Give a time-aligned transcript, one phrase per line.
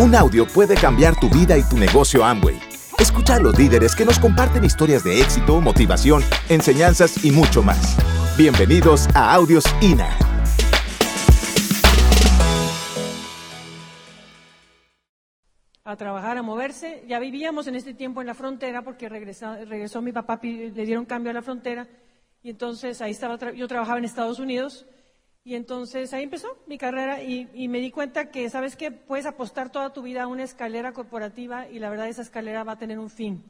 [0.00, 2.56] Un audio puede cambiar tu vida y tu negocio Amway.
[3.00, 7.96] Escucha a los líderes que nos comparten historias de éxito, motivación, enseñanzas y mucho más.
[8.36, 10.16] Bienvenidos a Audios INA.
[15.82, 17.02] a trabajar, a moverse.
[17.08, 21.30] Ya vivíamos en este tiempo en la frontera porque regresó, mi papá, le dieron cambio
[21.30, 21.88] a la frontera
[22.40, 24.86] y entonces ahí estaba, yo trabajaba en Estados Unidos
[25.48, 28.90] y entonces ahí empezó mi carrera y, me di cuenta que, ¿sabes qué?
[28.90, 32.72] Puedes apostar toda tu vida a una escalera corporativa y la verdad esa escalera va
[32.72, 33.42] a tener un fin.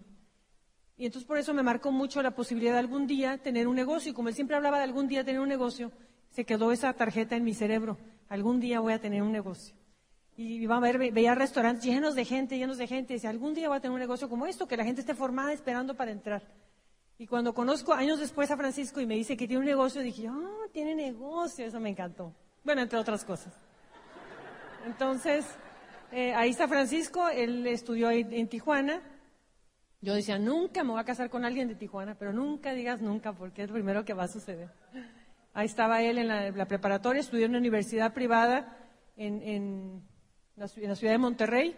[0.97, 4.13] Y entonces por eso me marcó mucho la posibilidad de algún día tener un negocio.
[4.13, 5.91] Y como él siempre hablaba de algún día tener un negocio,
[6.31, 7.99] se quedó esa tarjeta en mi cerebro.
[8.29, 9.75] Algún día voy a tener un negocio.
[10.37, 13.15] Y iba a ver, veía restaurantes llenos de gente, llenos de gente.
[13.15, 15.17] Y decía, algún día voy a tener un negocio como esto, que la gente esté
[15.17, 16.47] formada esperando para entrar.
[17.19, 20.29] Y cuando conozco años después a Francisco y me dice que tiene un negocio, dije,
[20.29, 22.33] ah, tiene negocio, eso me encantó.
[22.63, 23.53] Bueno, entre otras cosas.
[24.87, 25.45] Entonces,
[26.13, 29.03] eh, ahí está Francisco, él estudió en Tijuana.
[30.01, 33.33] Yo decía, nunca me voy a casar con alguien de Tijuana, pero nunca digas nunca,
[33.33, 34.71] porque es lo primero que va a suceder.
[35.55, 38.77] Ahí estaba él en la, preparatoria, estudió en una universidad privada
[39.17, 40.05] en,
[40.55, 41.77] la, ciudad de Monterrey.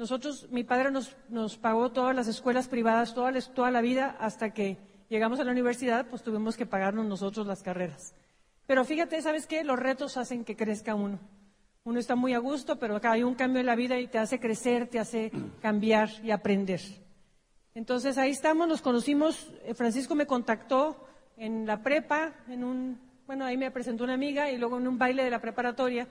[0.00, 4.54] Nosotros, mi padre nos, nos pagó todas las escuelas privadas, toda, toda la vida, hasta
[4.54, 4.78] que
[5.10, 8.14] llegamos a la universidad, pues tuvimos que pagarnos nosotros las carreras.
[8.66, 9.62] Pero fíjate, ¿sabes qué?
[9.62, 11.20] Los retos hacen que crezca uno.
[11.84, 14.16] Uno está muy a gusto, pero acá hay un cambio en la vida y te
[14.16, 16.80] hace crecer, te hace cambiar y aprender.
[17.74, 20.96] Entonces ahí estamos, nos conocimos, eh, Francisco me contactó
[21.36, 24.96] en la prepa, en un, bueno, ahí me presentó una amiga y luego en un
[24.96, 26.08] baile de la preparatoria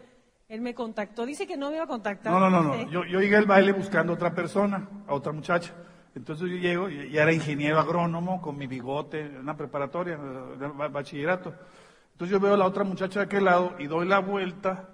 [0.50, 2.34] él me contactó, dice que no me iba a contactar.
[2.34, 2.90] No, no, no, no.
[2.90, 5.74] Yo, llegué al baile buscando a otra persona, a otra muchacha.
[6.16, 10.18] Entonces yo llego, y era ingeniero agrónomo con mi bigote, una preparatoria,
[10.92, 11.54] bachillerato.
[12.14, 14.90] Entonces yo veo a la otra muchacha de aquel lado y doy la vuelta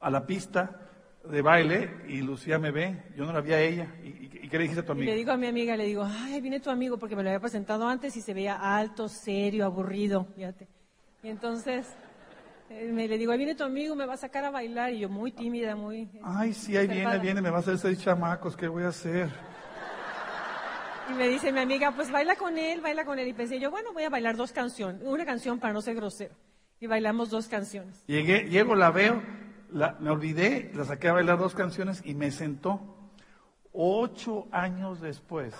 [0.00, 0.80] a la pista
[1.24, 3.94] de baile y Lucía me ve, yo no la vi a ella.
[4.02, 5.12] ¿Y, qué le dijiste a tu amiga?
[5.12, 7.40] le digo a mi amiga, le digo, ay, viene tu amigo porque me lo había
[7.40, 10.68] presentado antes y se veía alto, serio, aburrido, fíjate.
[11.22, 11.86] Y entonces
[12.70, 14.92] eh, me le digo, ahí viene tu amigo, me va a sacar a bailar.
[14.92, 16.02] Y yo muy tímida, muy...
[16.02, 18.88] Este, Ay, sí, ahí viene, viene, me va a hacer seis chamacos, ¿qué voy a
[18.88, 19.28] hacer?
[21.10, 23.28] Y me dice mi amiga, pues baila con él, baila con él.
[23.28, 26.34] Y pensé yo, bueno, voy a bailar dos canciones, una canción para no ser grosero.
[26.80, 28.02] Y bailamos dos canciones.
[28.06, 29.22] Llegué, llego, la veo,
[29.70, 33.10] la, me olvidé, la saqué a bailar dos canciones y me sentó
[33.72, 35.54] ocho años después.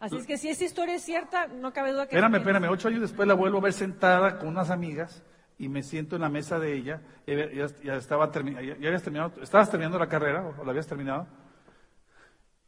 [0.00, 2.14] Así es que si esa historia es cierta, no cabe duda que...
[2.14, 5.22] Espérame, espérame, ocho años después la vuelvo a ver sentada con unas amigas
[5.58, 9.98] y me siento en la mesa de ella, ya, estaba ya, habías terminado, estabas terminando
[9.98, 11.26] la carrera o, la habías terminado.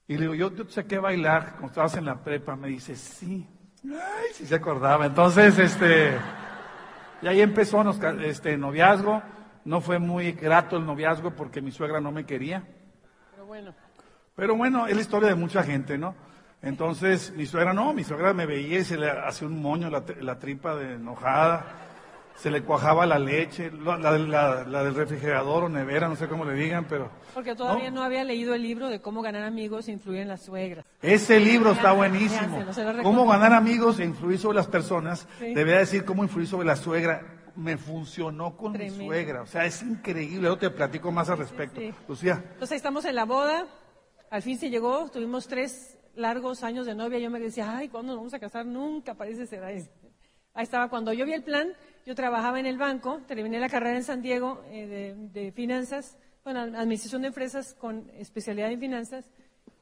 [0.08, 2.56] Y le digo, yo, yo te saqué a bailar cuando estabas en la prepa.
[2.56, 3.46] Me dice, sí.
[3.84, 5.06] Ay, sí se acordaba.
[5.06, 6.18] Entonces, este,
[7.22, 7.88] y ahí empezó
[8.24, 9.22] este noviazgo.
[9.64, 12.64] No fue muy grato el noviazgo porque mi suegra no me quería.
[13.30, 13.74] Pero bueno.
[14.34, 16.16] Pero bueno, es la historia de mucha gente, ¿no?
[16.60, 20.02] Entonces, mi suegra no, mi suegra me veía y se le hacía un moño la,
[20.20, 21.89] la tripa de enojada
[22.40, 24.12] se le cuajaba la leche, la,
[24.82, 27.10] del refrigerador o nevera, no sé cómo le digan, pero...
[27.34, 30.42] Porque todavía no, había leído el libro de cómo ganar amigos e influir en las
[30.42, 30.86] suegras.
[31.02, 32.64] Ese libro está buenísimo.
[33.02, 35.28] cómo ganar amigos e influir sobre las personas.
[35.38, 37.26] Debía decir cómo influir sobre la suegra.
[37.56, 39.42] Me funcionó con mi suegra.
[39.42, 40.48] O sea, es increíble.
[40.48, 41.78] Yo te platico más al respecto.
[42.08, 42.42] Lucía.
[42.52, 43.66] Entonces estamos en la boda.
[44.30, 45.10] Al fin se llegó.
[45.10, 47.18] Tuvimos tres largos años de novia.
[47.18, 48.64] Yo me decía, ay, ¿cuándo nos vamos a casar?
[48.64, 49.86] Nunca parece ser ahí.
[50.60, 50.90] Ahí estaba.
[50.90, 51.72] Cuando yo vi el plan,
[52.04, 56.60] yo trabajaba en el banco, terminé la carrera en San Diego eh, de, finanzas, bueno,
[56.60, 59.32] administración de empresas con especialidad en finanzas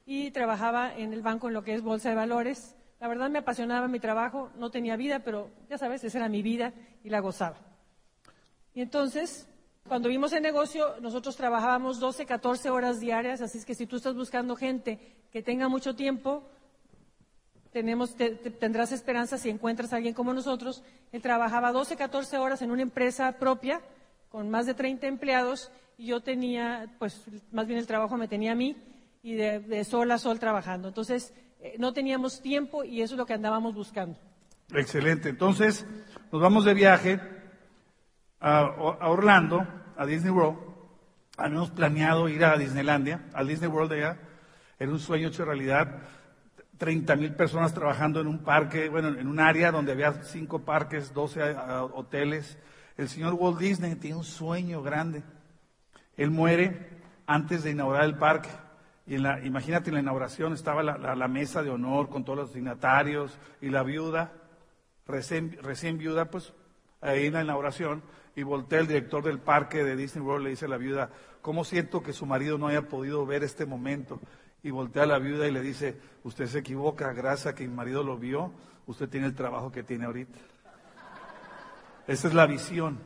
[0.07, 2.77] y trabajaba en el banco en lo que es bolsa de valores.
[3.01, 6.43] La verdad me apasionaba mi trabajo, no tenía vida, pero ya sabes, esa era mi
[6.43, 6.73] vida
[7.03, 7.59] y la gozaba.
[8.73, 9.49] Y entonces,
[9.89, 13.97] cuando vimos el negocio, nosotros trabajábamos 12, 14 horas diarias, así es que si tú
[13.97, 15.01] estás buscando gente
[15.33, 16.49] que tenga mucho tiempo,
[17.73, 20.83] tenemos, tendrás esperanza si encuentras a alguien como nosotros.
[21.13, 23.81] Él trabajaba 12, 14 horas en una empresa propia
[24.31, 28.53] con más de 30 empleados y yo tenía, pues más bien el trabajo me tenía
[28.53, 28.77] a mí
[29.23, 30.89] y de, sol a sol trabajando.
[30.89, 34.19] Entonces, eh, no teníamos tiempo y eso es lo que andábamos buscando.
[34.73, 35.29] Excelente.
[35.29, 35.87] Entonces,
[36.31, 37.21] nos vamos de viaje
[38.41, 39.67] a, a Orlando,
[39.97, 40.59] a Disney World.
[41.37, 44.19] Habíamos planeado ir a Disneylandia, al Disney World allá.
[44.79, 46.03] Era un sueño hecho realidad
[46.79, 51.13] 30 mil personas trabajando en un parque, bueno, en un área donde había cinco parques,
[51.13, 51.57] 12
[51.93, 52.57] hoteles.
[52.97, 55.23] El señor Walt Disney tiene un sueño grande.
[56.17, 56.89] Él muere
[57.27, 58.49] antes de inaugurar el parque.
[59.07, 62.53] Y en la, imagínate, en la inauguración estaba la, mesa de honor con todos los
[62.53, 64.33] dignatarios y la viuda,
[65.07, 66.53] recién, recién viuda, pues
[67.01, 68.03] ahí en la inauguración.
[68.37, 71.11] y voltea el director del parque de Disney World, le dice a la viuda,
[71.43, 74.21] ¿cómo siento que su marido no haya podido ver este momento?
[74.63, 77.75] Y voltea a la viuda y le dice, usted se equivoca, gracias a que mi
[77.75, 78.53] marido lo vio,
[78.87, 80.39] usted tiene el trabajo que tiene ahorita.
[82.07, 82.99] Esa es la visión.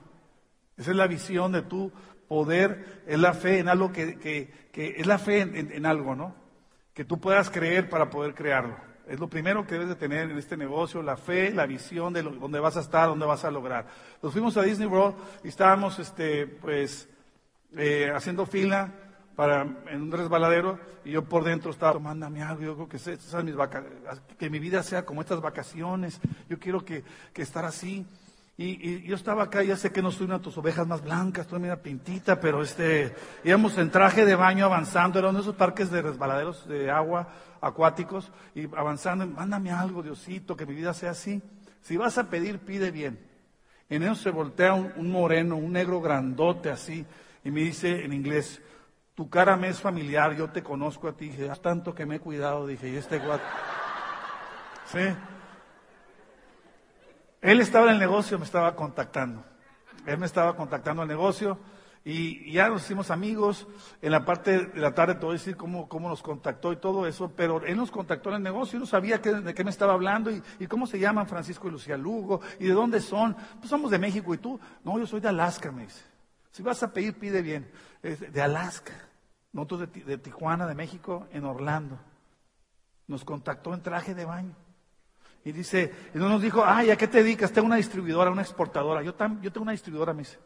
[0.76, 1.92] Esa es la visión de tu
[2.28, 6.14] poder, es la fe en algo que, que, que es la fe en, en algo,
[6.14, 6.34] ¿no?
[6.94, 8.76] Que tú puedas creer para poder crearlo.
[9.06, 12.22] Es lo primero que debes de tener en este negocio, la fe, la visión de
[12.22, 13.86] lo, dónde vas a estar, dónde vas a lograr.
[14.22, 17.08] Nos fuimos a Disney World y estábamos, este, pues,
[17.76, 18.92] eh, haciendo fila
[19.34, 23.44] para, en un resbaladero y yo por dentro estaba, mándame algo, yo creo que, esas
[23.44, 23.84] mis vaca-
[24.38, 27.02] que mi vida sea como estas vacaciones, yo quiero que,
[27.32, 28.06] que estar así.
[28.58, 31.02] Y, y yo estaba acá, ya sé que no soy una de tus ovejas más
[31.02, 33.14] blancas, tú una pintita, pero este,
[33.44, 37.28] íbamos en traje de baño avanzando, era uno de esos parques de resbaladeros de agua
[37.62, 41.40] acuáticos, y avanzando, mándame algo, Diosito, que mi vida sea así.
[41.80, 43.18] Si vas a pedir, pide bien.
[43.88, 47.06] En eso se voltea un moreno, un negro grandote así,
[47.44, 48.60] y me dice en inglés,
[49.22, 51.28] tu cara me es familiar, yo te conozco a ti.
[51.28, 53.44] Dije, "Haz tanto que me he cuidado, dije, y este guato.
[54.86, 55.14] Sí.
[57.40, 59.44] Él estaba en el negocio, me estaba contactando.
[60.06, 61.56] Él me estaba contactando al negocio
[62.04, 63.68] y, ya nos hicimos amigos.
[64.00, 66.76] En la parte de la tarde te voy a decir cómo, cómo nos contactó y
[66.78, 69.62] todo eso, pero él nos contactó en el negocio y no sabía qué- de qué
[69.62, 73.36] me estaba hablando y, cómo se llaman Francisco y Lucía Lugo y de dónde son.
[73.58, 76.02] Pues somos de México y tú, no, yo soy de Alaska, me dice.
[76.50, 77.70] Si vas a pedir, pide bien.
[78.02, 79.11] De Alaska.
[79.52, 81.98] Nosotros de, de Tijuana, de México, en Orlando.
[83.06, 84.54] Nos contactó en traje de baño.
[85.44, 87.52] Y dice, y no nos dijo, ay, ¿a qué te dedicas?
[87.52, 89.02] Tengo una distribuidora, una exportadora.
[89.02, 90.38] Yo, tam- yo tengo una distribuidora, me dice.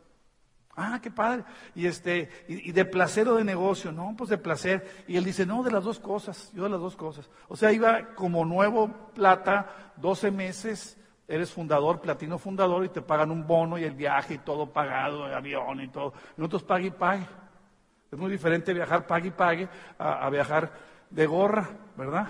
[0.74, 1.44] Ah, qué padre.
[1.74, 5.04] Y este, y, y de placer o de negocio, no, pues de placer.
[5.06, 7.30] Y él dice, no, de las dos cosas, yo de las dos cosas.
[7.48, 10.98] O sea, iba como nuevo plata, 12 meses,
[11.28, 15.26] eres fundador, platino fundador, y te pagan un bono y el viaje y todo pagado,
[15.26, 16.12] el avión y todo.
[16.36, 17.26] Nosotros pague y pague.
[18.16, 19.68] Es muy diferente viajar pague y pague
[19.98, 20.70] a, viajar
[21.10, 21.68] de gorra,
[21.98, 22.28] ¿verdad?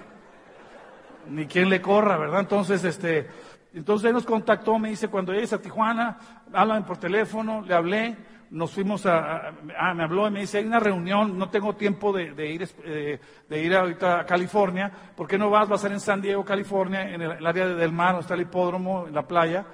[1.29, 2.41] ni quien le corra, ¿verdad?
[2.41, 3.29] Entonces, este,
[3.73, 6.19] entonces él nos contactó, me dice, cuando llegues a Tijuana,
[6.53, 8.17] háblame por teléfono, le hablé,
[8.51, 11.77] nos fuimos a, a- ah, me habló y me dice, hay una reunión, no tengo
[11.77, 15.71] tiempo de, ir, eh, de ir ahorita a California, ¿por qué no vas?
[15.71, 18.35] Va a ser en San Diego, California, en el, el área del mar, donde está
[18.35, 19.65] el hipódromo, en la playa,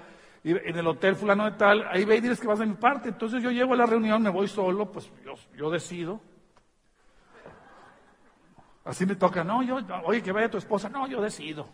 [0.45, 2.75] y en el hotel fulano de tal, ahí ve y diles que vas de mi
[2.75, 3.11] parte.
[3.11, 6.21] Entonces yo llego a la reunión, me voy solo, pues yo, yo decido.
[8.85, 11.69] Así me toca, no, yo, oye, que vaya tu esposa, no, yo decido.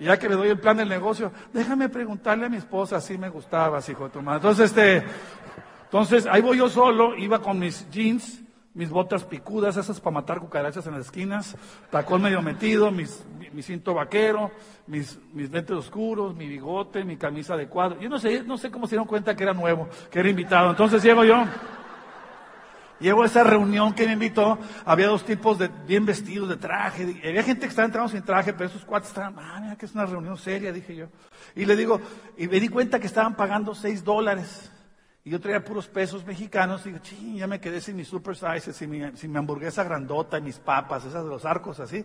[0.00, 3.16] Y ya que le doy el plan del negocio, déjame preguntarle a mi esposa si
[3.16, 4.38] me gustabas, hijo de tu madre.
[4.38, 5.04] Entonces, este,
[5.84, 8.43] entonces ahí voy yo solo, iba con mis jeans,
[8.74, 11.56] mis botas picudas, esas para matar cucarachas en las esquinas,
[11.90, 14.50] tacón medio metido, mis, mi, cinto vaquero,
[14.88, 18.00] mis, mis lentes oscuros, mi bigote, mi camisa de cuadro.
[18.00, 20.70] Yo no sé, no sé cómo se dieron cuenta que era nuevo, que era invitado.
[20.70, 21.44] Entonces llego yo.
[23.00, 27.20] Llego a esa reunión que me invitó, había dos tipos de bien vestidos de traje,
[27.28, 29.94] había gente que estaba entrando sin traje, pero esos cuates estaban, ah, mira que es
[29.94, 31.06] una reunión seria, dije yo.
[31.56, 32.00] Y le digo,
[32.38, 34.70] y me di cuenta que estaban pagando seis dólares.
[35.26, 38.36] Y yo traía puros pesos mexicanos, y digo, ching, ya me quedé sin mis super
[38.36, 42.04] sizes, sin mi, hamburguesa grandota y mis papas, esas de los arcos, así.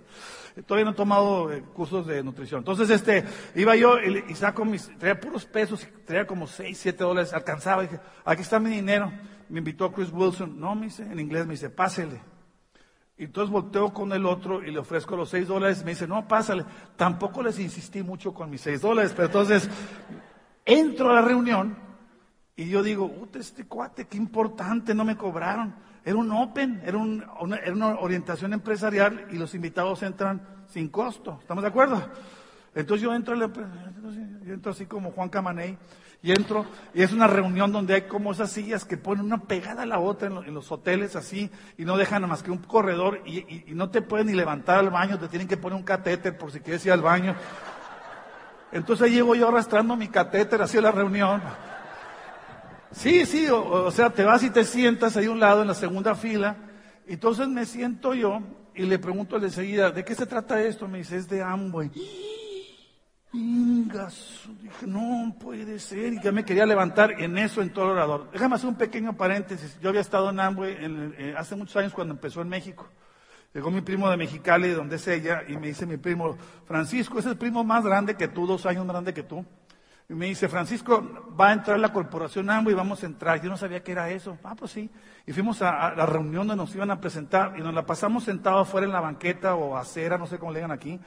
[0.66, 2.60] Todavía no he tomado eh, cursos de nutrición.
[2.60, 3.26] Entonces, este,
[3.56, 7.88] iba yo y, saco mis, traía puros pesos, traía como seis, siete dólares, alcanzaba, y
[7.88, 9.12] dije, aquí está mi dinero.
[9.50, 12.22] Me invitó Chris Wilson, no, me dice, en inglés me dice, pásele.
[13.18, 15.84] Y entonces volteo con el otro y le ofrezco los seis dólares.
[15.84, 16.64] Me dice, no, pásale.
[16.96, 19.70] Tampoco les insistí mucho con mis seis dólares, pero entonces
[20.64, 21.89] entro a la reunión
[22.64, 25.74] y yo digo, "Uta, este cuate, qué importante, no me cobraron.
[26.04, 30.90] Era un open, era, un- una, era una orientación empresarial y los invitados entran sin
[30.90, 31.38] costo.
[31.42, 32.02] ¿Estamos de acuerdo?
[32.76, 35.78] Entonces yo entro, yo entro así como Juan Camaney
[36.22, 39.84] y entro y es una reunión donde hay como esas sillas que ponen una pegada
[39.84, 42.52] a la otra en, lo- en los hoteles así y no dejan nada más que
[42.52, 45.84] un corredor y no te pueden ni levantar al baño, te tienen que poner un
[45.84, 47.36] catéter por si quieres ir al baño.
[48.72, 51.42] Entonces ahí llego yo arrastrando mi catéter hacia la reunión.
[52.92, 55.68] Sí, sí, o, o sea, te vas y te sientas ahí a un lado en
[55.68, 56.58] la segunda fila.
[57.08, 58.42] Entonces me siento yo
[58.76, 60.88] y le pregunto enseguida, ¿de qué se trata esto?
[60.88, 61.92] Me dice, es de Amway.
[63.32, 67.92] Ingas, dije, no puede ser, y ya me quería levantar en eso en todo el
[67.92, 68.30] orador.
[68.32, 69.78] Déjame hacer un pequeño paréntesis.
[69.82, 72.88] Yo había estado en Amway en- eh, hace muchos años cuando empezó en México.
[73.54, 77.30] Llegó mi primo de Mexicali, donde es ella, y me dice mi primo, Francisco, ese
[77.30, 79.46] es el primo más grande que tú, dos años más grande que tú.
[80.10, 83.40] Y me dice, Francisco, va a entrar la corporación Amway y vamos a entrar.
[83.42, 84.40] Yo no sabía qué era eso.
[84.44, 84.90] Ah, pues sí.
[85.28, 88.68] Y fuimos a, la reunión donde nos iban a presentar y nos la pasamos sentados
[88.68, 91.00] afuera en la banqueta o acera, no sé cómo le digan aquí,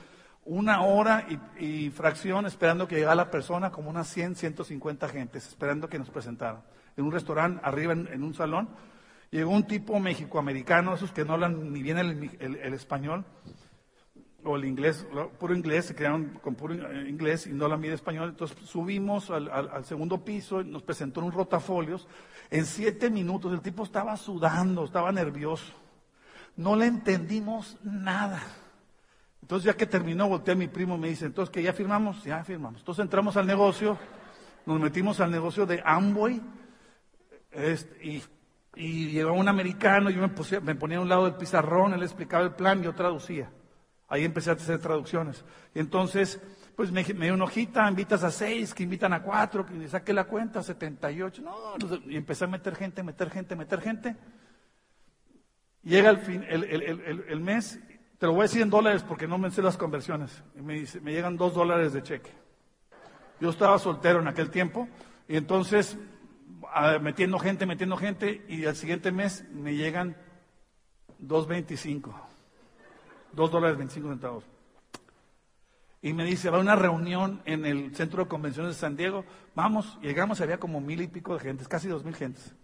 [0.45, 1.27] una hora
[1.59, 6.11] y, fracción esperando que llegara la persona, como unas 100, 150 gentes, esperando que nos
[6.11, 6.63] presentaran.
[6.97, 8.69] en un restaurante, arriba en, un salón.
[9.33, 13.25] Llegó un tipo mexicoamericano, esos que no hablan ni bien el, español
[14.45, 15.07] o el inglés,
[15.39, 18.31] puro inglés, se quedaron con puro inglés y no la mide español.
[18.31, 22.09] Entonces subimos al, al, segundo piso, nos presentó un rotafolios.
[22.51, 25.73] En siete minutos el tipo estaba sudando, estaba nervioso.
[26.57, 28.43] No le entendimos nada.
[29.41, 32.25] Entonces ya que terminó, volteé a mi primo y me dice, entonces que ya firmamos,
[32.25, 32.81] ya firmamos.
[32.81, 33.99] Entonces entramos al negocio,
[34.67, 36.41] nos metimos al negocio de Amway
[37.51, 38.23] este, y,
[38.77, 42.55] y, un americano, yo me, me ponía a un lado del pizarrón, él explicaba el
[42.55, 43.51] plan, yo traducía.
[44.13, 45.43] Ahí empecé a hacer traducciones.
[45.75, 46.39] Y entonces,
[46.77, 50.25] pues me, dio una hojita, invitas a seis, que invitan a cuatro, que saqué la
[50.25, 51.41] cuenta, 78.
[51.41, 54.15] No, y empecé a meter gente, meter gente, meter gente.
[55.83, 57.81] Llega el, fin, el, mes
[58.19, 60.45] te lo voy a decir en dólares porque no me sé las conversiones.
[60.55, 62.33] Y me, dice, me llegan dos dólares de cheque.
[63.41, 64.91] Yo estaba soltero en aquel tiempo
[65.27, 65.97] y entonces
[67.01, 70.19] metiendo gente, metiendo gente y al siguiente mes me llegan
[71.19, 72.32] 2.25.
[73.33, 74.45] Dos dólares 25 centavos.
[76.03, 79.25] Y me dice, va a una reunión en el centro de convenciones de San Diego.
[79.55, 82.55] Vamos, llegamos, había como mil y pico de gentes, casi dos mil gentes.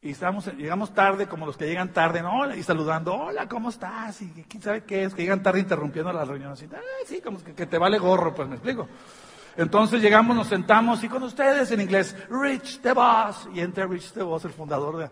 [0.00, 2.54] Y estamos, llegamos tarde, como los que llegan tarde, ¿no?
[2.54, 4.22] y saludando, hola, ¿cómo estás?
[4.22, 6.68] Y quién sabe qué es, que llegan tarde interrumpiendo la reunión, así,
[7.06, 8.88] sí, como que, te vale gorro, pues me explico.
[9.56, 14.44] Entonces llegamos, nos sentamos y con ustedes en inglés, Rich DeVos, y entra Rich DeVos,
[14.44, 15.10] el fundador de...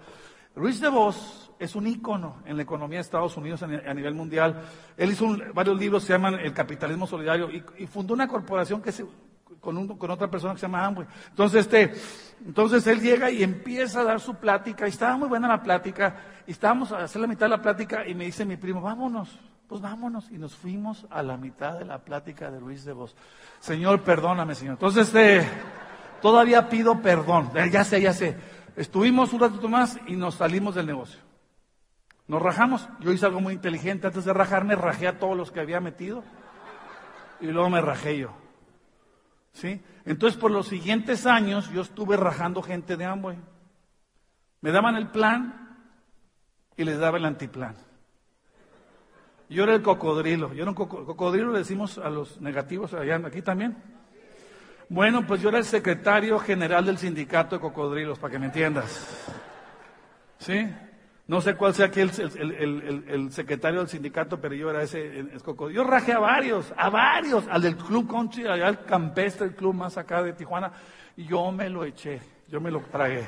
[0.54, 4.62] Rich DeVos es un ícono en la economía de Estados Unidos a nivel mundial.
[4.96, 9.04] Él hizo varios libros, se llaman El capitalismo solidario, y, fundó una corporación que se
[9.60, 11.06] con, con otra persona que se llama Amway.
[11.30, 11.94] Entonces, este,
[12.46, 16.16] entonces él llega y empieza a dar su plática, y estaba muy buena la plática,
[16.46, 19.38] y estábamos a hacer la mitad de la plática, y me dice mi primo, vámonos,
[19.66, 23.16] pues vámonos, y nos fuimos a la mitad de la plática de Luis de Vos.
[23.60, 24.74] Señor, perdóname, Señor.
[24.74, 25.48] Entonces, este,
[26.20, 28.36] todavía pido perdón, ya sé, ya sé.
[28.76, 31.23] Estuvimos un ratito más y nos salimos del negocio.
[32.26, 32.88] Nos rajamos.
[33.00, 34.06] Yo hice algo muy inteligente.
[34.06, 36.24] Antes de rajarme, rajé a todos los que había metido.
[37.40, 38.34] Y luego me rajé yo.
[39.52, 39.82] ¿Sí?
[40.04, 43.38] Entonces, por los siguientes años, yo estuve rajando gente de Amway.
[44.60, 45.78] Me daban el plan
[46.76, 47.76] y les daba el antiplan.
[49.48, 50.52] Yo era el cocodrilo.
[50.54, 53.76] Yo era un cocodrilo, le decimos a los negativos allá, aquí también.
[54.88, 59.26] Bueno, pues yo era el secretario general del sindicato de cocodrilos, para que me entiendas.
[60.38, 60.66] ¿Sí?
[61.26, 65.26] No sé cuál sea aquí el, secretario del sindicato, pero yo era ese
[65.72, 69.74] Yo rajé a varios, a varios, al del Club Country, allá al campestre, el club
[69.74, 70.72] más acá de Tijuana,
[71.16, 73.24] y yo me lo eché, yo me lo tragué.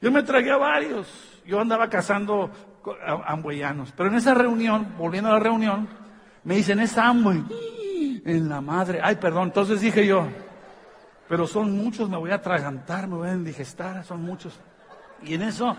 [0.00, 2.50] Yo me tragué a varios, yo andaba cazando
[3.26, 5.86] ambueyanos, pero en esa reunión, volviendo a la reunión,
[6.44, 7.44] me dicen, es Amway,
[8.24, 10.26] en la madre, ay perdón, entonces dije yo,
[11.28, 14.58] pero son muchos, me voy a atragantar, me voy a indigestar, son muchos.
[15.22, 15.76] Y en eso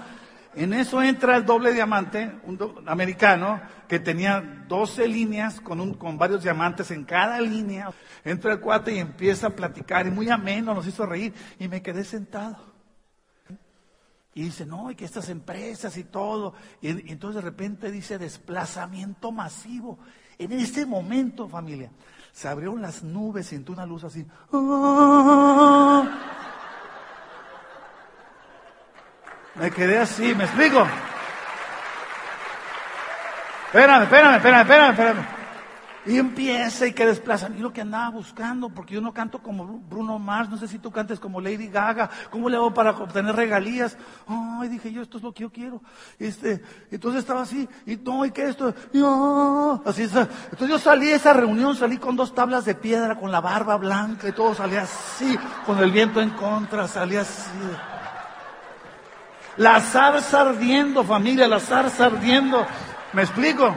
[0.54, 6.92] en eso entra el doble diamante, un americano, que tenía 12 líneas con, varios diamantes
[6.92, 7.92] en cada línea.
[8.24, 11.82] Entra el cuate y empieza a platicar, y muy ameno, nos hizo reír, y me
[11.82, 12.58] quedé sentado.
[14.34, 16.54] Y dice, no, y que estas empresas y todo.
[16.82, 20.00] Y, y entonces de repente dice, desplazamiento masivo.
[20.38, 21.92] En este momento, familia,
[22.32, 24.26] se abrieron las nubes y entró una luz así.
[24.54, 26.31] ¡Ah!
[29.56, 30.88] Me quedé así, ¿me explico?
[33.66, 35.42] Espérame, espérame, espérame, espérame, espérame.
[36.06, 37.58] Y empieza y que desplazan.
[37.58, 40.80] Y lo que andaba buscando, porque yo no canto como Bruno Mars, no sé si
[40.80, 43.98] tú cantes como Lady Gaga, ¿cómo le hago para obtener regalías?
[44.26, 45.82] Ay, dije yo, esto es lo que yo quiero.
[46.18, 48.74] Este, entonces estaba así, y no, y qué esto,
[49.86, 53.42] así Entonces yo salí de esa reunión, salí con dos tablas de piedra, con la
[53.42, 57.52] barba blanca, y todo salía así, con el viento en contra, salía así.
[59.58, 62.66] La zarza ardiendo, familia, la zarza ardiendo.
[63.14, 63.76] ¿Me explico?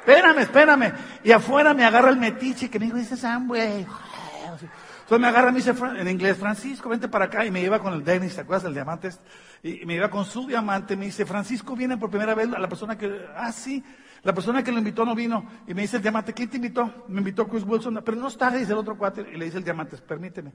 [0.00, 0.92] Espérame, espérame.
[1.22, 3.86] Y afuera me agarra el metiche que me dice, Sam, güey.
[5.12, 7.44] Entonces me agarra, me dice en inglés, Francisco, vente para acá.
[7.46, 9.10] Y me iba con el Dennis, ¿te acuerdas del diamante?
[9.62, 10.96] Y me iba con su diamante.
[10.96, 12.48] Me dice, Francisco viene por primera vez.
[12.48, 13.82] La persona que, ah, sí.
[14.22, 15.44] La persona que lo invitó no vino.
[15.66, 17.04] Y me dice el diamante, ¿quién te invitó?
[17.08, 18.00] Me invitó Chris Wilson.
[18.04, 19.24] Pero no está, dice el otro cuate.
[19.32, 20.52] Y le dice el diamante, permíteme.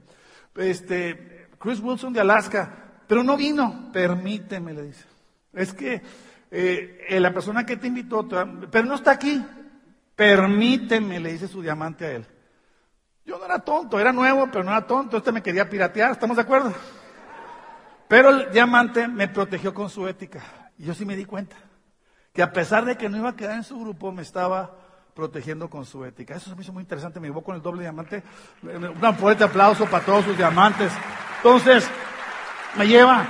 [0.56, 2.87] Este, Chris Wilson de Alaska.
[3.08, 5.04] Pero no vino, permíteme, le dice.
[5.52, 6.02] Es que
[6.50, 8.28] eh, la persona que te invitó,
[8.70, 9.44] pero no está aquí,
[10.14, 12.26] permíteme, le dice su diamante a él.
[13.24, 16.36] Yo no era tonto, era nuevo, pero no era tonto, este me quería piratear, ¿estamos
[16.36, 16.72] de acuerdo?
[18.08, 20.42] Pero el diamante me protegió con su ética.
[20.78, 21.56] Y yo sí me di cuenta
[22.32, 24.74] que a pesar de que no iba a quedar en su grupo, me estaba
[25.14, 26.36] protegiendo con su ética.
[26.36, 28.22] Eso se me hizo muy interesante, me llevó con el doble diamante.
[28.62, 30.92] Un fuerte aplauso para todos sus diamantes.
[31.38, 31.90] Entonces,
[32.78, 33.26] Me lleva,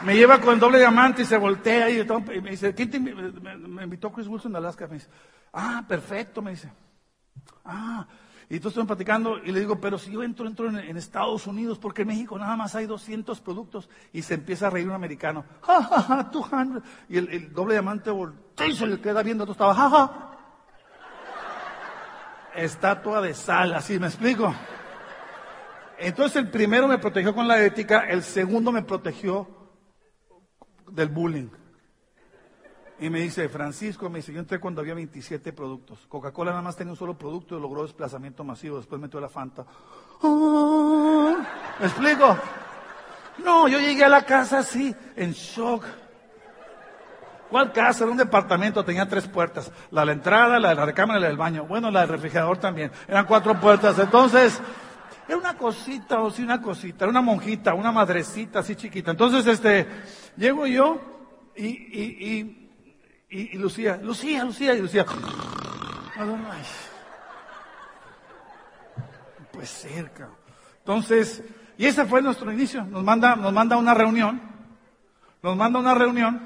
[0.00, 2.02] me lleva con el doble diamante y se voltea y,
[2.40, 4.86] me dice, ¿quién te me, invitó Chris Wilson de Alaska?
[4.86, 5.08] Me dice,
[5.52, 6.72] ah, perfecto, me dice.
[7.62, 8.06] Ah,
[8.48, 11.78] y entonces estamos platicando y le digo, pero si yo entro, entro en, Estados Unidos,
[11.78, 13.90] porque en México nada más hay 200 productos.
[14.14, 15.44] Y se empieza a reír un americano.
[15.62, 16.82] Ja, ja, ja, 200.
[17.10, 20.30] Y el, el doble diamante voltea y se le queda viendo, tú estaba, ja, ja.
[22.56, 24.54] Estatua de sal, así, ¿me explico?
[26.00, 29.46] Entonces el primero me protegió con la ética, el segundo me protegió
[30.90, 31.48] del bullying.
[32.98, 36.06] Y me dice, Francisco, me dice, yo entré cuando había 27 productos.
[36.06, 38.76] Coca-Cola nada más tenía un solo producto y logró desplazamiento masivo.
[38.76, 39.64] Después metió la Fanta.
[40.22, 41.36] Ah,
[41.80, 42.36] ¿Me explico?
[43.44, 45.84] No, yo llegué a la casa así, en shock.
[47.50, 48.04] ¿Cuál casa?
[48.04, 49.72] Era un departamento, tenía tres puertas.
[49.90, 51.64] La de la entrada, la de la recámara y la del baño.
[51.64, 52.92] Bueno, la del refrigerador también.
[53.08, 53.98] Eran cuatro puertas.
[53.98, 54.60] Entonces,
[55.30, 57.04] era una cosita, o sí, una cosita.
[57.04, 59.12] Era una monjita, una madrecita así chiquita.
[59.12, 59.86] Entonces, este,
[60.36, 61.00] llego yo
[61.54, 62.70] y, y,
[63.30, 65.06] y, y, Lucía, Lucía, Lucía, y Lucía.
[69.52, 70.30] Pues cerca.
[70.78, 71.44] Entonces,
[71.78, 72.84] y ese fue nuestro inicio.
[72.84, 74.42] Nos manda, nos manda una reunión.
[75.44, 76.40] Nos manda una reunión.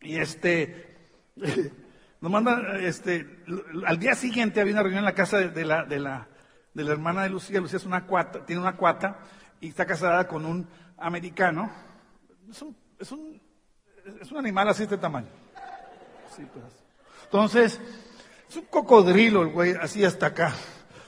[0.00, 0.96] Y este,
[2.20, 3.42] nos manda, este,
[3.84, 6.28] al día siguiente había una reunión en la casa de la, de la,
[6.74, 7.60] de la hermana de Lucía.
[7.60, 9.18] Lucía es una cuata, tiene una cuata
[9.60, 11.70] y está casada con un americano.
[12.50, 13.40] Es un, es un,
[14.20, 15.28] es un animal así de este tamaño.
[16.36, 16.64] Sí, pues.
[17.24, 17.80] Entonces,
[18.48, 20.52] es un cocodrilo el güey, así hasta acá.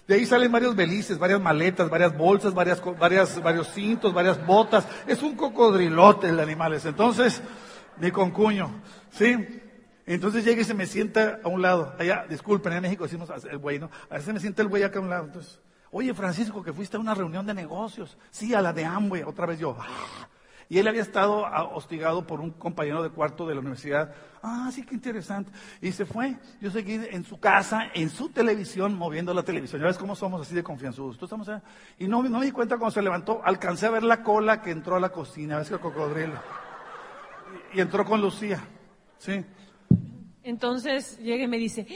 [0.06, 4.86] De ahí salen varios belices, varias maletas, varias bolsas, varias, varias, varios cintos, varias botas.
[5.06, 6.90] Es un cocodrilote el animal ese.
[6.90, 7.42] Entonces,
[7.98, 8.70] mi concuño,
[9.10, 9.62] ¿sí?
[10.06, 11.94] Entonces llega y se me sienta a un lado.
[11.98, 13.90] Allá, disculpen, en México decimos el güey, ¿no?
[14.08, 15.24] A veces me sienta el güey acá a un lado.
[15.24, 15.58] Entonces,
[15.90, 18.16] oye, Francisco, que fuiste a una reunión de negocios.
[18.30, 19.24] Sí, a la de Amway.
[19.24, 20.28] Otra vez yo, "Ah".
[20.68, 24.12] Y él había estado ah, hostigado por un compañero de cuarto de la universidad.
[24.42, 25.50] Ah, sí, qué interesante.
[25.80, 26.36] Y se fue.
[26.60, 29.80] Yo seguí en su casa, en su televisión, moviendo la televisión.
[29.80, 31.20] Ya ves cómo somos así de confianzudos.
[31.22, 31.62] Estamos allá.
[31.98, 33.40] Y no, no me di cuenta cuando se levantó.
[33.44, 35.58] Alcancé a ver la cola que entró a la cocina.
[35.58, 36.34] ¿Ves que el cocodrilo?
[37.72, 38.60] Y, y entró con Lucía.
[39.18, 39.44] Sí.
[40.46, 41.94] Entonces llega y me dice, "¡Ah!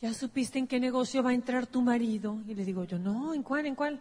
[0.00, 2.38] ¿ya supiste en qué negocio va a entrar tu marido?
[2.48, 3.66] Y le digo yo, no, ¿en cuál?
[3.66, 4.00] ¿En cuál?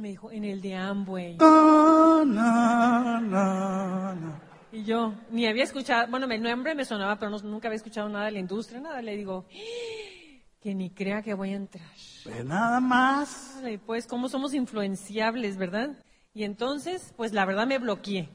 [0.00, 1.36] Me dijo, en el de Amway.
[1.38, 4.40] Na, na, na, na.
[4.72, 8.08] Y yo ni había escuchado, bueno, el nombre me sonaba, pero no- nunca había escuchado
[8.08, 9.02] nada de la industria, nada.
[9.02, 11.90] Le digo, "Ah, que ni crea que voy a entrar.
[12.24, 13.54] Pues nada más.
[13.58, 15.90] Órale, Pues, ¿cómo somos influenciables, verdad?
[16.32, 18.28] Y entonces, pues la verdad me bloqueé.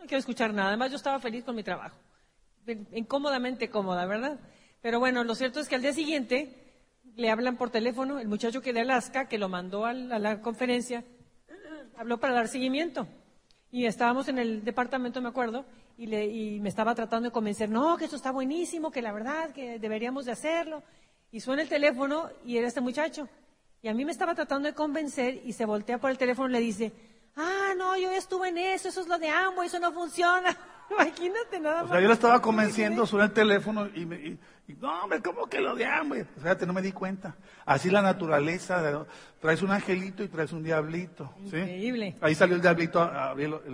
[0.00, 0.68] No quiero escuchar nada.
[0.68, 1.96] Además, yo estaba feliz con mi trabajo.
[2.92, 4.38] Incómodamente cómoda, ¿verdad?
[4.80, 6.54] Pero bueno, lo cierto es que al día siguiente
[7.16, 10.40] le hablan por teléfono, el muchacho que de Alaska, que lo mandó al- a la
[10.40, 11.04] conferencia,
[11.96, 13.06] habló para dar seguimiento.
[13.70, 15.64] Y estábamos en el departamento, me acuerdo,
[15.96, 19.12] y, le, y me estaba tratando de convencer, no, que esto está buenísimo, que la
[19.12, 20.82] verdad, que deberíamos de hacerlo.
[21.30, 23.28] Y suena el teléfono y era este muchacho.
[23.82, 26.52] Y a mí me estaba tratando de convencer y se voltea por el teléfono y
[26.52, 26.92] le dice,
[27.36, 30.56] ah, no, yo estuve en eso, eso es lo de Amway, eso no funciona.
[30.92, 31.90] Imagínate nada O más.
[31.92, 35.46] sea, yo le estaba convenciendo, suena el teléfono y me, y- y, no, hombre, ¿cómo
[35.46, 36.24] que lo de hambre?
[36.24, 37.34] Fíjate, no me di cuenta.
[37.64, 39.04] Así la naturaleza, de-
[39.40, 41.32] traes un angelito y traes un diablito.
[41.50, 41.56] ¿sí?
[41.56, 42.16] Increíble.
[42.20, 43.72] Ahí salió el diablito a, a abrir el-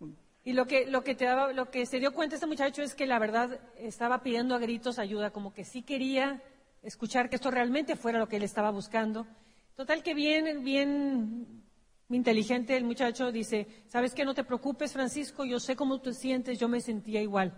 [0.00, 2.82] el- Y lo que, lo que te daba, lo que se dio cuenta este muchacho
[2.82, 6.42] es que la verdad estaba pidiendo a gritos ayuda, como que sí quería
[6.82, 9.26] escuchar que esto realmente fuera lo que él estaba buscando.
[9.74, 11.63] Total que bien, bien
[12.10, 14.24] inteligente el muchacho dice, ¿sabes qué?
[14.24, 17.52] No te preocupes, Francisco, yo sé cómo te sientes, yo me sentía igual.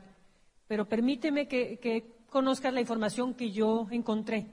[0.68, 4.46] Pero permíteme que, que conozcas la información que yo encontré.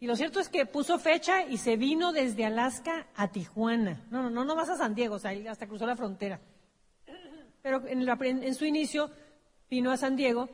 [0.00, 4.04] Y lo cierto es que puso fecha y se vino desde Alaska a Tijuana.
[4.10, 6.40] No, no, no, no vas a San Diego, o sea, hasta cruzó la frontera.
[7.62, 9.10] Pero en, la- en- en su inicio
[9.70, 10.48] vino a San Diego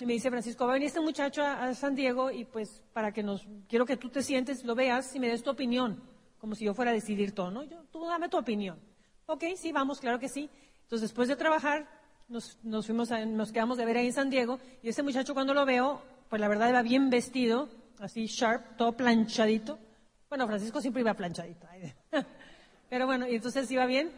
[0.00, 2.82] y me dice, Francisco, va a venir este muchacho a, a San Diego y pues
[2.92, 6.02] para que nos, quiero que tú te sientes, lo veas y me des tu opinión,
[6.46, 7.64] como si yo fuera a decidir todo, ¿no?
[7.64, 8.78] Yo, tú dame tu opinión.
[9.26, 10.48] Ok, sí, vamos, claro que sí.
[10.82, 11.88] Entonces, después de trabajar,
[12.28, 15.54] nos, nos fuimos, nos quedamos de ver ahí en San Diego y ese muchacho cuando
[15.54, 19.80] lo veo, pues la verdad iba bien vestido, así sharp, todo planchadito.
[20.28, 21.66] Bueno, Francisco siempre iba planchadito.
[22.90, 24.12] Pero bueno, y entonces iba bien.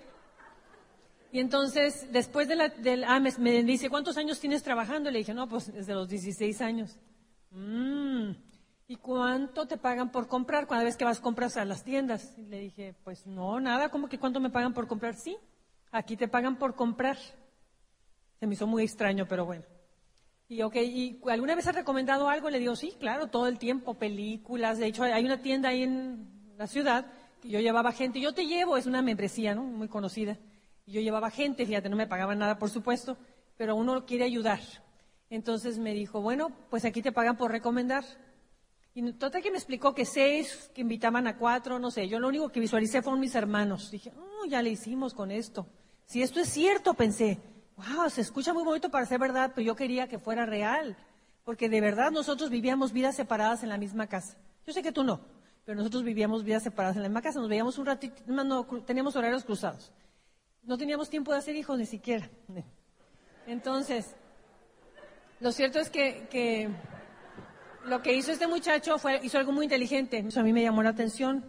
[1.33, 5.11] Y entonces, después de la, del, ah, me, me dice, ¿cuántos años tienes trabajando?
[5.11, 6.99] Le dije, no, pues desde los 16 años.
[7.53, 8.33] "Mm,
[8.91, 12.37] ¿Y cuánto te pagan por comprar cada vez que vas compras a las tiendas?
[12.39, 15.15] Le dije, pues no, nada, ¿cómo que cuánto me pagan por comprar?
[15.15, 15.37] Sí,
[15.93, 17.19] aquí te pagan por comprar.
[18.41, 19.63] Se me hizo muy extraño, pero bueno.
[20.49, 22.49] Y ok, ¿y alguna vez has recomendado algo?
[22.49, 24.79] Le digo, sí, claro, todo el tiempo, películas.
[24.79, 28.23] De hecho, hay una tienda ahí en la ciudad que yo llevaba gente.
[28.23, 29.65] Yo te llevo, es una membresía, ¿no?
[29.65, 30.39] Muy conocida.
[30.87, 33.19] Y yo llevaba gente, fíjate, no me pagaban nada, por supuesto,
[33.59, 34.61] pero uno quiere ayudar.
[35.29, 38.05] Entonces me dijo, bueno, pues aquí te pagan por recomendar.
[38.99, 42.09] Y total que me explicó que seis, que invitaban a cuatro, no sé.
[42.09, 43.93] Yo lo único que visualicé fueron mis hermanos.
[43.93, 45.69] Dije, oh, ya le hicimos con esto.
[46.07, 47.39] Si esto es cierto, pensé,
[47.77, 50.97] wow, se escucha muy bonito para ser verdad, pero yo quería que fuera real.
[51.45, 54.37] Porque de verdad nosotros vivíamos vidas separadas en la misma casa.
[54.67, 55.21] Yo sé que tú no,
[55.65, 57.39] pero nosotros vivíamos vidas separadas en la misma casa.
[57.39, 59.93] Nos veíamos un ratito, no, teníamos horarios cruzados.
[60.65, 62.29] No teníamos tiempo de hacer hijos ni siquiera.
[63.47, 64.17] Entonces,
[65.39, 66.69] lo cierto es que,
[67.89, 70.25] lo que hizo este muchacho fue, hizo algo muy inteligente.
[70.27, 71.45] Eso a mí me llamó la atención.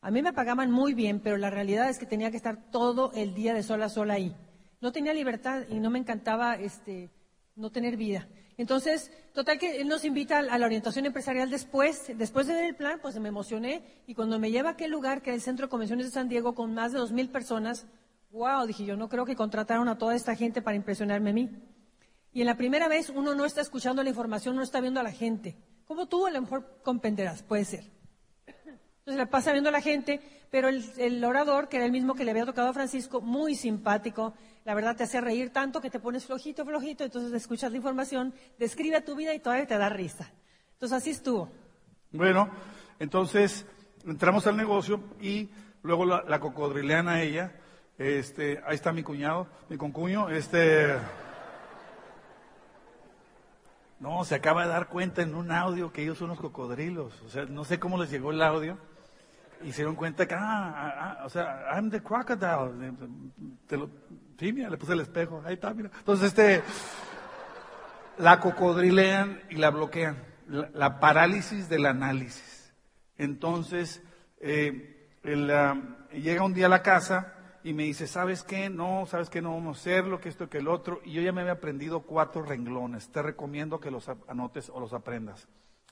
[0.00, 3.12] A mí me pagaban muy bien, pero la realidad es que tenía que estar todo
[3.14, 4.34] el día de sol a sol ahí.
[4.80, 7.10] No tenía libertad y no me encantaba este,
[7.56, 8.28] no tener vida.
[8.56, 12.12] Entonces, total que él nos invita a la orientación empresarial después.
[12.16, 15.22] Después de ver el plan, pues me emocioné y cuando me lleva a aquel lugar,
[15.22, 17.86] que es el Centro de Convenciones de San Diego, con más de dos mil personas,
[18.30, 21.50] wow, dije yo, no creo que contrataron a toda esta gente para impresionarme a mí.
[22.32, 25.02] Y en la primera vez uno no está escuchando la información, no está viendo a
[25.02, 25.56] la gente.
[25.86, 27.84] Como tú a lo mejor comprenderás, puede ser.
[28.46, 32.24] Entonces la pasa viendo a la gente, pero el, orador, que era el mismo que
[32.24, 34.34] le había tocado a Francisco, muy simpático,
[34.66, 38.34] la verdad te hace reír tanto que te pones flojito, flojito, entonces escuchas la información,
[38.58, 40.30] describe tu vida y todavía te da risa.
[40.74, 41.50] Entonces así estuvo.
[42.12, 42.50] Bueno,
[42.98, 43.64] entonces
[44.06, 45.48] entramos al negocio y
[45.82, 47.54] luego la, la cocodrileana ella,
[47.96, 50.96] este, ahí está mi cuñado, mi concuño, este...
[54.00, 57.20] No, se acaba de dar cuenta en un audio que ellos son los cocodrilos.
[57.22, 58.78] O sea, no sé cómo les llegó el audio.
[59.62, 62.92] Y se dieron cuenta que, ah, ah, ah o sea, I'm the crocodile.
[63.66, 63.90] Te lo,
[64.38, 65.42] sí, mira, le puse el espejo.
[65.44, 65.90] Ahí está, mira.
[65.98, 66.62] Entonces, este,
[68.18, 70.16] la cocodrilean y la bloquean.
[70.46, 72.72] La, parálisis del análisis.
[73.16, 74.02] Entonces,
[74.40, 75.10] eh,
[76.12, 78.70] llega un día a la casa y me dice, ¿sabes qué?
[78.70, 79.42] No, ¿sabes qué?
[79.42, 81.00] No vamos a hacerlo, que esto, que el otro.
[81.04, 83.10] Y yo ya me había aprendido cuatro renglones.
[83.10, 85.48] Te recomiendo que los anotes o los aprendas.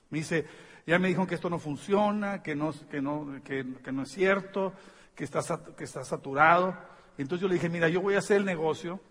[0.09, 0.45] Me dice,
[0.85, 4.73] ya me dijo que esto no funciona, que no, que no, que, no es cierto,
[5.13, 5.41] que está,
[5.75, 6.77] que está saturado.
[7.17, 9.01] Entonces yo le dije, mira, yo voy a hacer el negocio,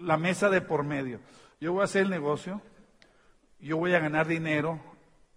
[0.00, 1.20] la mesa de por medio.
[1.60, 2.62] Yo voy a hacer el negocio,
[3.60, 4.80] yo voy a ganar dinero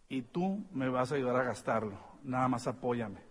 [0.08, 2.00] y tú me vas a ayudar a gastarlo.
[2.24, 3.31] Nada más apóyame.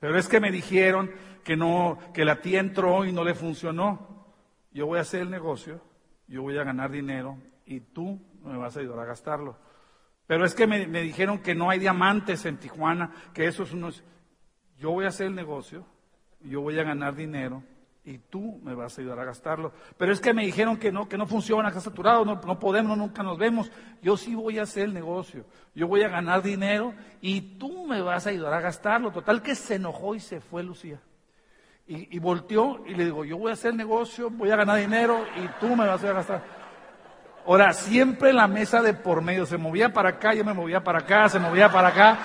[0.00, 1.10] Pero es que me dijeron
[1.44, 4.26] que no, que la tía entró y no le funcionó.
[4.70, 5.80] Yo voy a hacer el negocio,
[6.26, 9.56] yo voy a ganar dinero y tú me vas a ayudar a gastarlo.
[10.26, 14.04] Pero es que me, dijeron que no hay diamantes en Tijuana, que eso es unos...
[14.76, 15.86] Yo voy a hacer el negocio,
[16.40, 17.62] yo voy a ganar dinero
[18.08, 19.70] y tú me vas a ayudar a gastarlo.
[19.98, 22.96] Pero es que me dijeron que no, que no funciona, que está saturado, no, podemos,
[22.96, 23.70] nunca nos vemos.
[24.00, 25.44] Yo sí voy a hacer el negocio,
[25.74, 29.10] yo voy a ganar dinero y tú me vas a ayudar a gastarlo.
[29.10, 30.98] Total que se enojó y se fue Lucía.
[31.86, 34.78] Y, y volteó y le digo, yo voy a hacer el negocio, voy a ganar
[34.78, 36.44] dinero y tú me vas a ayudar a gastar.
[37.46, 41.00] Ahora, siempre la mesa de por medio se movía para acá, yo me movía para
[41.00, 42.18] acá, se movía para acá.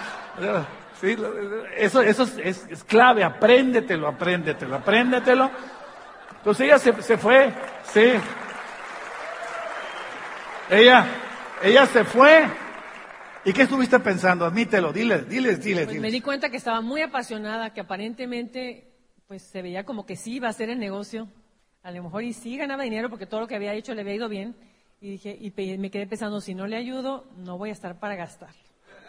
[1.00, 1.16] Sí,
[1.78, 5.52] eso, eso es, clave, apréndetelo, apréndetelo, apréndetelo.
[6.38, 7.54] Entonces ella se, se fue,
[7.84, 8.14] sí.
[10.70, 11.06] Ella,
[11.62, 12.46] ella se fue.
[13.46, 14.46] ¿Y qué estuviste pensando?
[14.46, 15.86] Admítelo, diles, diles, diles.
[15.86, 18.88] Pues me di cuenta que estaba muy apasionada, que aparentemente,
[19.28, 21.28] pues se veía como que sí iba a hacer el negocio.
[21.84, 24.16] A lo mejor y sí ganaba dinero porque todo lo que había hecho le había
[24.16, 24.56] ido bien.
[25.02, 28.16] Y dije, y me quedé pensando, si no le ayudo, no voy a estar para
[28.16, 28.56] gastar.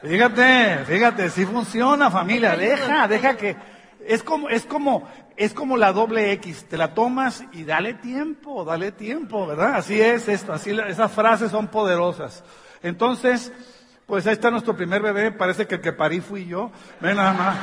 [0.05, 3.57] Fíjate, fíjate, si funciona familia, deja, deja que,
[4.07, 8.67] es como, es como, es como la doble X, te la tomas y dale tiempo,
[8.67, 9.77] dale tiempo, ¿verdad?
[9.77, 12.45] Así es esto, así esas frases son poderosas.
[12.83, 13.51] Entonces,
[14.05, 17.33] pues ahí está nuestro primer bebé, parece que el que parí fui yo, ven nada
[17.33, 17.57] más.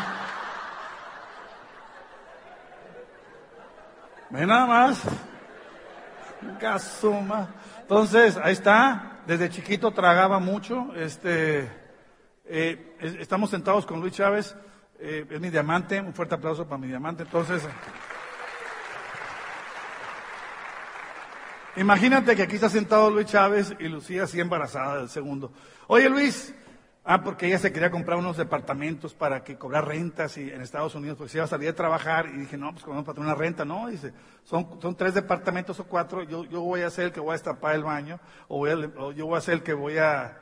[4.32, 5.04] Ven nada más.
[6.60, 7.50] Gasuma.
[7.82, 11.81] Entonces, ahí está, desde chiquito tragaba mucho, este,
[12.54, 14.54] eh, estamos sentados con Luis Chávez,
[15.00, 17.24] eh, es mi diamante, un fuerte aplauso para mi diamante.
[17.24, 17.66] Entonces,
[21.78, 25.54] imagínate que aquí está sentado Luis Chávez y Lucía así embarazada del segundo.
[25.88, 26.54] Oye Luis,
[27.06, 30.94] ah, porque ella se quería comprar unos departamentos para que cobrar rentas y en Estados
[30.94, 33.34] Unidos, porque se iba a salir a trabajar y dije, no, pues como para una
[33.34, 34.12] renta, no, dice,
[34.44, 37.34] son, son tres departamentos o cuatro, yo, yo voy a ser el que voy a
[37.34, 40.38] destapar el baño o, voy o yo voy a ser el que voy a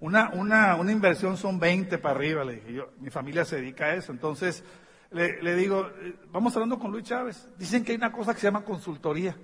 [0.00, 2.90] una, una, una inversión son 20 para arriba, le dije yo.
[3.00, 4.12] Mi familia se dedica a eso.
[4.12, 4.64] Entonces,
[5.10, 7.48] le, le, digo, eh, vamos hablando con Luis Chávez.
[7.56, 9.36] Dicen que hay una cosa que se llama consultoría.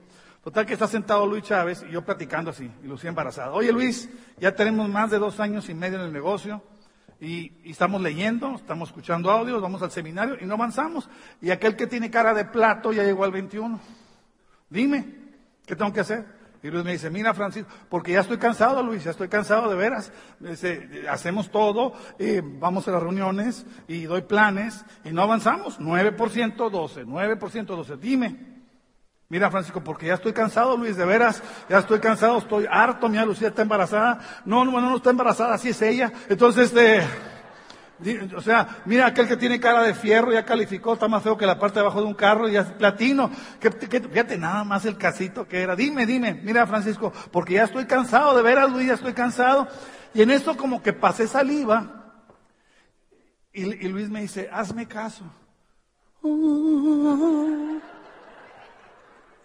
[0.43, 3.53] Total que está sentado Luis Chávez y yo platicando así, y Lucía embarazada.
[3.53, 4.09] Oye Luis,
[4.39, 6.63] ya tenemos más de dos años y medio en el negocio
[7.21, 11.11] y, y, estamos leyendo, estamos escuchando audios, vamos al seminario y no avanzamos.
[11.43, 13.79] Y aquel que tiene cara de plato ya llegó al 21.
[14.71, 15.15] Dime,
[15.67, 16.40] ¿qué tengo que hacer?
[16.63, 19.77] Y Luis me dice, mira Francisco, porque ya estoy cansado, Luis, ya estoy cansado de
[19.77, 20.13] veras.
[20.39, 25.81] Dice, hacemos todo, eh, vamos a las reuniones y doy planes y no avanzamos.
[25.81, 27.97] 9% 12, 9% 12.
[27.97, 28.61] Dime.
[29.31, 33.25] Mira Francisco, porque ya estoy cansado, Luis, de veras, ya estoy cansado, estoy harto, mira
[33.25, 34.19] Lucía está embarazada.
[34.45, 36.13] No, no, no, no está embarazada, así es ella.
[36.29, 37.07] Entonces, este...
[38.35, 41.45] O sea, mira aquel que tiene cara de fierro, ya calificó, está más feo que
[41.45, 43.31] la parte de abajo de un carro, ya es platino.
[43.61, 45.77] Que, fíjate nada más el casito que era.
[45.77, 49.69] Dime, dime, mira Francisco, porque ya estoy cansado, de veras Luis, ya estoy cansado.
[50.15, 52.15] Y en esto como que pasé saliva.
[53.53, 55.25] Y, Luis me dice, hazme caso.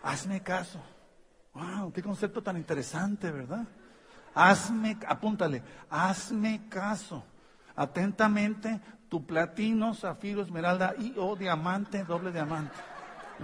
[0.01, 0.81] hazme caso.
[1.53, 3.65] Wow, qué concepto tan interesante, ¿verdad?
[4.33, 7.23] Hazme, apúntale, hazme caso
[7.75, 12.75] atentamente tu platino, zafiro, esmeralda y o diamante, doble diamante.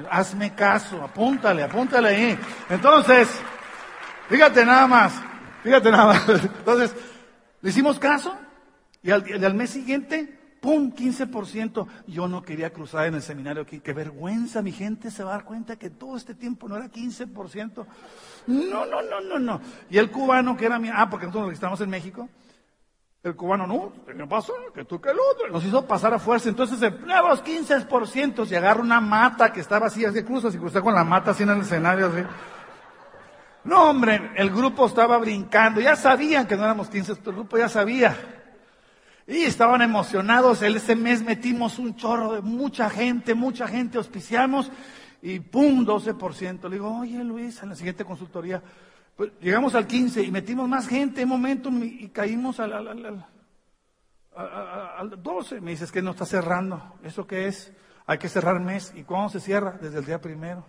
[0.09, 2.39] Hazme caso, apúntale, apúntale ahí.
[2.69, 3.29] Entonces,
[4.29, 5.13] fíjate nada más,
[5.63, 6.29] fíjate nada más.
[6.29, 6.95] Entonces,
[7.61, 8.35] le hicimos caso
[9.03, 10.93] y al, mes siguiente, ¡pum!
[10.93, 11.87] 15%.
[12.07, 13.79] Yo no quería cruzar en el seminario aquí.
[13.79, 16.89] Qué vergüenza, mi gente se va a dar cuenta que todo este tiempo no era
[16.89, 17.85] 15%.
[18.47, 19.61] No, no, no, no, no.
[19.89, 22.29] Y el cubano que era mi, ah, porque nosotros estamos en México,
[23.23, 24.53] el cubano, no, ¿qué pasó?
[24.73, 25.47] Que tú, que el otro.
[25.49, 26.49] Nos hizo pasar a fuerza.
[26.49, 30.81] Entonces, en los 15% se agarra una mata que estaba así, así cruzas y cruzó
[30.81, 32.23] con la mata así en el escenario, así.
[33.63, 35.79] No, hombre, el grupo estaba brincando.
[35.79, 38.17] Ya sabían que no éramos 15, el grupo ya sabía.
[39.27, 40.63] Y estaban emocionados.
[40.63, 44.71] Ese mes metimos un chorro de mucha gente, mucha gente, auspiciamos
[45.21, 46.63] y pum, 12%.
[46.63, 48.63] Le digo, oye Luis, en la siguiente consultoría,
[49.21, 53.23] pues, llegamos al 15 y metimos más gente en momento y caímos al, al,
[55.21, 55.61] 12.
[55.61, 56.95] Me dices que no está cerrando.
[57.03, 57.71] ¿Eso qué es?
[58.07, 58.91] Hay que cerrar mes.
[58.95, 59.77] ¿Y cuándo se cierra?
[59.79, 60.65] Desde el día primero.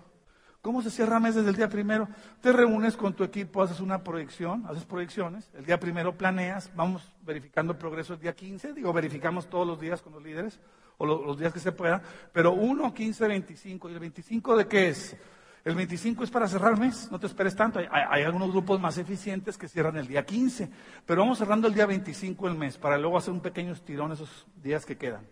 [0.61, 2.11] ¿Cómo se cierra mes desde el día primero?
[2.43, 5.51] Te reúnes con tu equipo, haces una proyección, haces proyecciones.
[5.55, 8.75] El día primero planeas, vamos verificando el progreso el día 15.
[8.75, 10.61] Digo, verificamos todos los días con los líderes
[10.99, 12.03] o los, los días que se pueda.
[12.35, 13.89] Pero 1, 15, 25.
[13.89, 15.17] ¿Y el 25 de qué es?
[15.65, 17.79] El 25 es para cerrar mes, no te esperes tanto.
[17.79, 20.69] Hay, algunos grupos más eficientes que cierran el día 15,
[21.07, 24.47] pero vamos cerrando el día 25 el mes para luego hacer un pequeño estirón esos
[24.61, 25.25] días que quedan.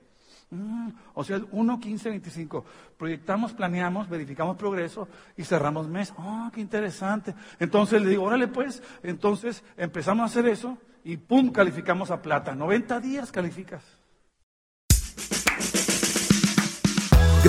[0.51, 2.65] Mm, o sea, el 1, 15, 25.
[2.97, 6.15] Proyectamos, planeamos, verificamos progreso y cerramos mes.
[6.17, 7.35] ¡Oh, qué interesante!
[7.59, 11.51] Entonces le digo, órale pues, entonces empezamos a hacer eso y ¡pum!
[11.51, 12.55] calificamos a plata.
[12.55, 14.00] 90 días calificas.